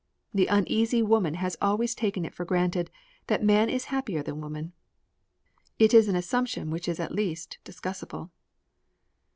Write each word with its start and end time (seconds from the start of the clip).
The 0.33 0.47
uneasy 0.47 1.03
woman 1.03 1.35
has 1.35 1.55
always 1.61 1.93
taken 1.93 2.25
it 2.25 2.33
for 2.33 2.43
granted 2.43 2.89
that 3.27 3.43
man 3.43 3.69
is 3.69 3.85
happier 3.93 4.23
than 4.23 4.41
woman. 4.41 4.73
It 5.77 5.93
is 5.93 6.07
an 6.07 6.15
assumption 6.15 6.71
which 6.71 6.87
is 6.87 6.99
at 6.99 7.13
least 7.13 7.59
discussible. 7.63 8.31